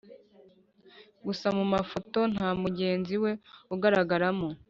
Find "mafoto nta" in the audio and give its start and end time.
1.73-2.49